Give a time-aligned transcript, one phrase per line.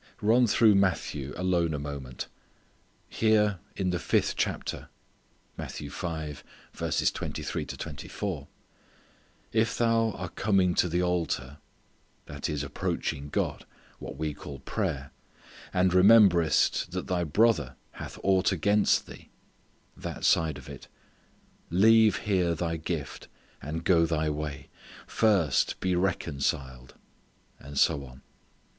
[0.23, 2.25] Run through Matthew alone a moment.
[3.07, 4.89] Here in the fifth chapter:
[5.59, 5.77] "If
[9.77, 11.57] thou are coming to the altar"
[12.25, 13.65] that is approaching God;
[13.99, 15.11] what we call prayer
[15.71, 19.29] "and rememberest that thy brother hath aught against thee"
[19.95, 20.87] that side of it
[21.69, 23.27] "leave there thy gift
[23.61, 24.67] and go thy way,
[25.05, 26.95] first be reconciled,"
[27.59, 28.23] and so on.